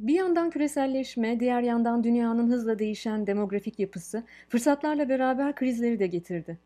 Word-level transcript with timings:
Bir 0.00 0.14
yandan 0.14 0.50
küreselleşme, 0.50 1.40
diğer 1.40 1.62
yandan 1.62 2.04
dünyanın 2.04 2.50
hızla 2.50 2.78
değişen 2.78 3.26
demografik 3.26 3.78
yapısı 3.78 4.24
fırsatlarla 4.48 5.08
beraber 5.08 5.54
krizleri 5.54 5.98
de 5.98 6.06
getirdi. 6.06 6.58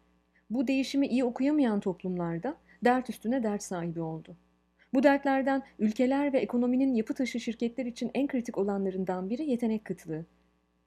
Bu 0.50 0.66
değişimi 0.66 1.06
iyi 1.06 1.24
okuyamayan 1.24 1.80
toplumlarda 1.80 2.56
dert 2.84 3.10
üstüne 3.10 3.42
dert 3.42 3.62
sahibi 3.62 4.00
oldu. 4.00 4.36
Bu 4.94 5.02
dertlerden 5.02 5.62
ülkeler 5.78 6.32
ve 6.32 6.38
ekonominin 6.38 6.94
yapı 6.94 7.14
taşı 7.14 7.40
şirketler 7.40 7.86
için 7.86 8.10
en 8.14 8.26
kritik 8.26 8.58
olanlarından 8.58 9.30
biri 9.30 9.50
yetenek 9.50 9.84
kıtlığı. 9.84 10.24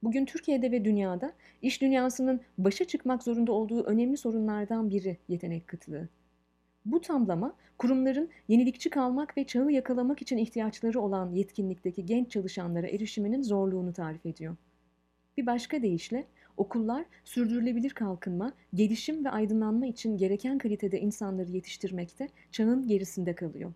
Bugün 0.03 0.25
Türkiye'de 0.25 0.71
ve 0.71 0.85
dünyada 0.85 1.33
iş 1.61 1.81
dünyasının 1.81 2.41
başa 2.57 2.85
çıkmak 2.85 3.23
zorunda 3.23 3.51
olduğu 3.51 3.83
önemli 3.83 4.17
sorunlardan 4.17 4.89
biri 4.89 5.17
yetenek 5.27 5.67
kıtlığı. 5.67 6.09
Bu 6.87 7.01
tamlama 7.01 7.55
kurumların 7.77 8.29
yenilikçi 8.47 8.89
kalmak 8.89 9.37
ve 9.37 9.43
çağı 9.43 9.71
yakalamak 9.71 10.21
için 10.21 10.37
ihtiyaçları 10.37 11.01
olan 11.01 11.31
yetkinlikteki 11.31 12.05
genç 12.05 12.31
çalışanlara 12.31 12.87
erişiminin 12.87 13.41
zorluğunu 13.41 13.93
tarif 13.93 14.25
ediyor. 14.25 14.55
Bir 15.37 15.45
başka 15.45 15.81
deyişle 15.81 16.27
okullar 16.57 17.05
sürdürülebilir 17.23 17.89
kalkınma, 17.89 18.53
gelişim 18.73 19.25
ve 19.25 19.29
aydınlanma 19.29 19.85
için 19.85 20.17
gereken 20.17 20.57
kalitede 20.57 20.99
insanları 20.99 21.51
yetiştirmekte 21.51 22.29
çağın 22.51 22.87
gerisinde 22.87 23.35
kalıyor. 23.35 23.73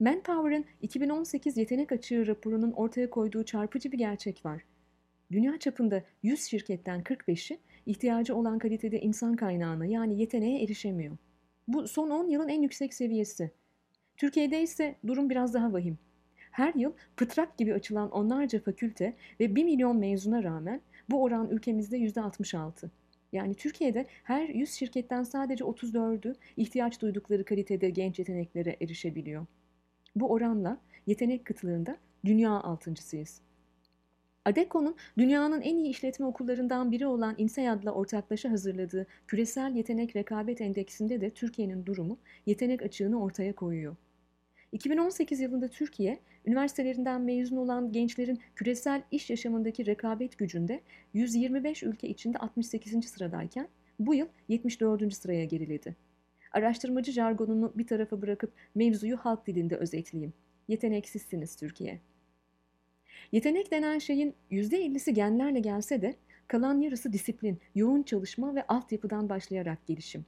Manpower'ın 0.00 0.64
2018 0.80 1.56
yetenek 1.56 1.92
açığı 1.92 2.26
raporunun 2.26 2.72
ortaya 2.72 3.10
koyduğu 3.10 3.44
çarpıcı 3.44 3.92
bir 3.92 3.98
gerçek 3.98 4.44
var. 4.44 4.62
Dünya 5.32 5.58
çapında 5.58 6.02
100 6.22 6.42
şirketten 6.42 7.00
45'i 7.00 7.58
ihtiyacı 7.86 8.36
olan 8.36 8.58
kalitede 8.58 9.00
insan 9.00 9.36
kaynağına 9.36 9.86
yani 9.86 10.20
yeteneğe 10.20 10.62
erişemiyor. 10.62 11.16
Bu 11.72 11.88
son 11.88 12.10
10 12.10 12.28
yılın 12.28 12.48
en 12.48 12.62
yüksek 12.62 12.94
seviyesi. 12.94 13.50
Türkiye'de 14.16 14.62
ise 14.62 14.94
durum 15.06 15.30
biraz 15.30 15.54
daha 15.54 15.72
vahim. 15.72 15.98
Her 16.50 16.74
yıl 16.74 16.92
pıtrak 17.16 17.58
gibi 17.58 17.74
açılan 17.74 18.10
onlarca 18.10 18.60
fakülte 18.60 19.16
ve 19.40 19.56
1 19.56 19.64
milyon 19.64 19.96
mezuna 19.96 20.42
rağmen 20.42 20.80
bu 21.10 21.22
oran 21.22 21.50
ülkemizde 21.50 21.98
%66. 21.98 22.88
Yani 23.32 23.54
Türkiye'de 23.54 24.06
her 24.24 24.48
100 24.48 24.72
şirketten 24.72 25.22
sadece 25.22 25.64
34'ü 25.64 26.34
ihtiyaç 26.56 27.00
duydukları 27.00 27.44
kalitede 27.44 27.90
genç 27.90 28.18
yeteneklere 28.18 28.76
erişebiliyor. 28.80 29.46
Bu 30.16 30.32
oranla 30.32 30.78
yetenek 31.06 31.44
kıtlığında 31.44 31.96
dünya 32.24 32.50
altıncısıyız. 32.50 33.40
Adeko'nun 34.44 34.96
dünyanın 35.18 35.60
en 35.60 35.76
iyi 35.76 35.88
işletme 35.88 36.26
okullarından 36.26 36.92
biri 36.92 37.06
olan 37.06 37.34
INSEAD'la 37.38 37.90
ortaklaşa 37.90 38.50
hazırladığı 38.50 39.06
Küresel 39.26 39.74
Yetenek 39.76 40.16
Rekabet 40.16 40.60
Endeksinde 40.60 41.20
de 41.20 41.30
Türkiye'nin 41.30 41.86
durumu 41.86 42.18
yetenek 42.46 42.82
açığını 42.82 43.22
ortaya 43.22 43.52
koyuyor. 43.52 43.96
2018 44.72 45.40
yılında 45.40 45.68
Türkiye, 45.68 46.18
üniversitelerinden 46.46 47.20
mezun 47.20 47.56
olan 47.56 47.92
gençlerin 47.92 48.40
küresel 48.56 49.02
iş 49.10 49.30
yaşamındaki 49.30 49.86
rekabet 49.86 50.38
gücünde 50.38 50.80
125 51.14 51.82
ülke 51.82 52.08
içinde 52.08 52.38
68. 52.38 53.04
sıradayken 53.08 53.68
bu 53.98 54.14
yıl 54.14 54.26
74. 54.48 55.14
sıraya 55.14 55.44
geriledi. 55.44 55.96
Araştırmacı 56.52 57.12
jargonunu 57.12 57.72
bir 57.76 57.86
tarafa 57.86 58.22
bırakıp 58.22 58.52
mevzuyu 58.74 59.16
halk 59.16 59.46
dilinde 59.46 59.76
özetleyeyim. 59.76 60.32
Yeteneksizsiniz 60.68 61.56
Türkiye. 61.56 62.00
Yetenek 63.32 63.70
denen 63.70 63.98
şeyin 63.98 64.34
%50'si 64.50 65.10
genlerle 65.10 65.60
gelse 65.60 66.02
de 66.02 66.14
kalan 66.48 66.80
yarısı 66.80 67.12
disiplin, 67.12 67.58
yoğun 67.74 68.02
çalışma 68.02 68.54
ve 68.54 68.66
altyapıdan 68.66 69.28
başlayarak 69.28 69.86
gelişim. 69.86 70.24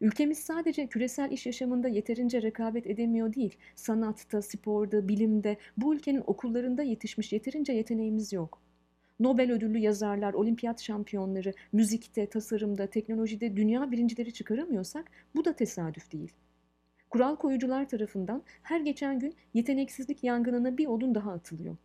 Ülkemiz 0.00 0.38
sadece 0.38 0.86
küresel 0.86 1.30
iş 1.30 1.46
yaşamında 1.46 1.88
yeterince 1.88 2.42
rekabet 2.42 2.86
edemiyor 2.86 3.34
değil, 3.34 3.56
sanatta, 3.74 4.42
sporda, 4.42 5.08
bilimde, 5.08 5.56
bu 5.76 5.94
ülkenin 5.94 6.22
okullarında 6.26 6.82
yetişmiş 6.82 7.32
yeterince 7.32 7.72
yeteneğimiz 7.72 8.32
yok. 8.32 8.62
Nobel 9.20 9.52
ödüllü 9.52 9.78
yazarlar, 9.78 10.34
olimpiyat 10.34 10.82
şampiyonları, 10.82 11.52
müzikte, 11.72 12.26
tasarımda, 12.26 12.86
teknolojide 12.86 13.56
dünya 13.56 13.90
birincileri 13.90 14.32
çıkaramıyorsak 14.32 15.10
bu 15.34 15.44
da 15.44 15.52
tesadüf 15.52 16.12
değil. 16.12 16.32
Kural 17.10 17.36
koyucular 17.36 17.88
tarafından 17.88 18.42
her 18.62 18.80
geçen 18.80 19.18
gün 19.18 19.34
yeteneksizlik 19.54 20.24
yangınına 20.24 20.78
bir 20.78 20.86
odun 20.86 21.14
daha 21.14 21.32
atılıyor. 21.32 21.76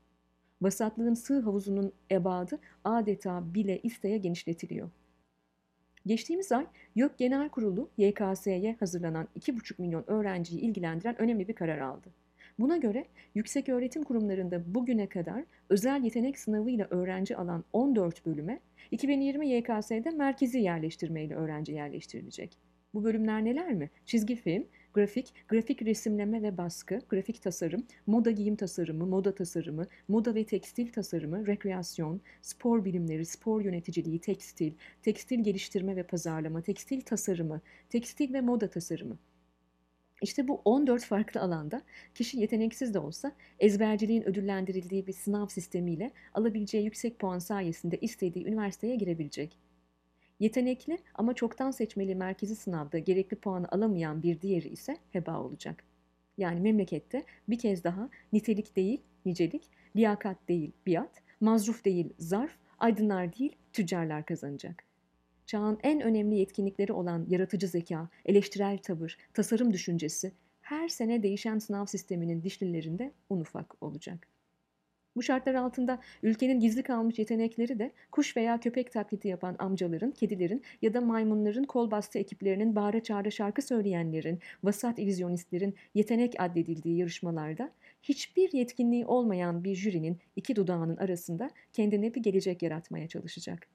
Vasatlığın 0.61 1.13
sığ 1.13 1.39
havuzunun 1.39 1.91
ebadı 2.11 2.59
adeta 2.83 3.53
bile 3.53 3.79
isteye 3.79 4.17
genişletiliyor. 4.17 4.89
Geçtiğimiz 6.05 6.51
ay 6.51 6.65
YÖK 6.95 7.17
Genel 7.17 7.49
Kurulu 7.49 7.89
YKS'ye 7.97 8.75
hazırlanan 8.79 9.27
2,5 9.39 9.81
milyon 9.81 10.03
öğrenciyi 10.07 10.61
ilgilendiren 10.61 11.21
önemli 11.21 11.47
bir 11.47 11.53
karar 11.53 11.79
aldı. 11.79 12.09
Buna 12.59 12.77
göre 12.77 13.05
yüksek 13.35 13.69
öğretim 13.69 14.03
kurumlarında 14.03 14.75
bugüne 14.75 15.07
kadar 15.07 15.43
özel 15.69 16.03
yetenek 16.03 16.39
sınavıyla 16.39 16.87
öğrenci 16.89 17.37
alan 17.37 17.63
14 17.73 18.25
bölüme 18.25 18.59
2020 18.91 19.49
YKS'de 19.49 20.09
merkezi 20.11 20.59
yerleştirmeyle 20.59 21.35
öğrenci 21.35 21.71
yerleştirilecek. 21.73 22.57
Bu 22.93 23.03
bölümler 23.03 23.45
neler 23.45 23.73
mi? 23.73 23.89
Çizgi 24.05 24.35
film, 24.35 24.65
grafik, 24.93 25.33
grafik 25.47 25.81
resimleme 25.81 26.41
ve 26.41 26.57
baskı, 26.57 27.01
grafik 27.09 27.41
tasarım, 27.41 27.83
moda 28.07 28.31
giyim 28.31 28.55
tasarımı, 28.55 29.05
moda 29.05 29.35
tasarımı, 29.35 29.87
moda 30.07 30.35
ve 30.35 30.43
tekstil 30.43 30.91
tasarımı, 30.91 31.47
rekreasyon, 31.47 32.21
spor 32.41 32.85
bilimleri, 32.85 33.25
spor 33.25 33.61
yöneticiliği, 33.61 34.19
tekstil, 34.19 34.73
tekstil 35.01 35.43
geliştirme 35.43 35.95
ve 35.95 36.03
pazarlama, 36.03 36.61
tekstil 36.61 37.01
tasarımı, 37.01 37.61
tekstil 37.89 38.33
ve 38.33 38.41
moda 38.41 38.69
tasarımı. 38.69 39.17
İşte 40.21 40.47
bu 40.47 40.61
14 40.65 41.03
farklı 41.03 41.41
alanda 41.41 41.81
kişi 42.15 42.39
yeteneksiz 42.39 42.93
de 42.93 42.99
olsa 42.99 43.31
ezberciliğin 43.59 44.23
ödüllendirildiği 44.23 45.07
bir 45.07 45.13
sınav 45.13 45.47
sistemiyle 45.47 46.11
alabileceği 46.33 46.85
yüksek 46.85 47.19
puan 47.19 47.39
sayesinde 47.39 47.97
istediği 47.97 48.47
üniversiteye 48.47 48.95
girebilecek. 48.95 49.68
Yetenekli 50.39 50.97
ama 51.15 51.33
çoktan 51.33 51.71
seçmeli 51.71 52.15
merkezi 52.15 52.55
sınavda 52.55 52.99
gerekli 52.99 53.35
puanı 53.37 53.67
alamayan 53.71 54.23
bir 54.23 54.41
diğeri 54.41 54.67
ise 54.67 54.97
heba 55.11 55.39
olacak. 55.39 55.83
Yani 56.37 56.61
memlekette 56.61 57.25
bir 57.49 57.59
kez 57.59 57.83
daha 57.83 58.09
nitelik 58.33 58.75
değil 58.75 59.01
nicelik, 59.25 59.69
liyakat 59.95 60.37
değil 60.49 60.71
biat, 60.87 61.21
mazruf 61.41 61.85
değil 61.85 62.13
zarf, 62.17 62.51
aydınlar 62.79 63.37
değil 63.37 63.55
tüccarlar 63.73 64.25
kazanacak. 64.25 64.83
Çağın 65.45 65.79
en 65.83 66.01
önemli 66.01 66.35
yetkinlikleri 66.35 66.93
olan 66.93 67.25
yaratıcı 67.29 67.67
zeka, 67.67 68.09
eleştirel 68.25 68.77
tavır, 68.77 69.17
tasarım 69.33 69.73
düşüncesi 69.73 70.31
her 70.61 70.87
sene 70.87 71.23
değişen 71.23 71.59
sınav 71.59 71.85
sisteminin 71.85 72.43
dişlilerinde 72.43 73.11
un 73.29 73.39
ufak 73.39 73.83
olacak. 73.83 74.27
Bu 75.15 75.23
şartlar 75.23 75.53
altında 75.53 75.99
ülkenin 76.23 76.59
gizli 76.59 76.83
kalmış 76.83 77.19
yetenekleri 77.19 77.79
de 77.79 77.91
kuş 78.11 78.37
veya 78.37 78.59
köpek 78.59 78.91
taklidi 78.91 79.27
yapan 79.27 79.55
amcaların, 79.59 80.11
kedilerin 80.11 80.63
ya 80.81 80.93
da 80.93 81.01
maymunların 81.01 81.63
kol 81.63 81.91
bastı 81.91 82.19
ekiplerinin 82.19 82.75
bağıra 82.75 83.03
çağıra 83.03 83.31
şarkı 83.31 83.61
söyleyenlerin, 83.61 84.39
vasat 84.63 84.99
illüzyonistlerin 84.99 85.75
yetenek 85.95 86.35
addedildiği 86.39 86.97
yarışmalarda 86.97 87.71
hiçbir 88.03 88.53
yetkinliği 88.53 89.05
olmayan 89.05 89.63
bir 89.63 89.75
jürinin 89.75 90.17
iki 90.35 90.55
dudağının 90.55 90.97
arasında 90.97 91.49
kendine 91.73 92.13
bir 92.13 92.23
gelecek 92.23 92.61
yaratmaya 92.63 93.07
çalışacak. 93.07 93.67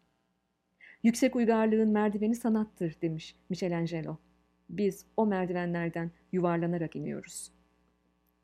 Yüksek 1.02 1.36
uygarlığın 1.36 1.90
merdiveni 1.90 2.34
sanattır 2.34 2.96
demiş 3.02 3.36
Michelangelo. 3.48 4.16
Biz 4.70 5.06
o 5.16 5.26
merdivenlerden 5.26 6.10
yuvarlanarak 6.32 6.96
iniyoruz.'' 6.96 7.53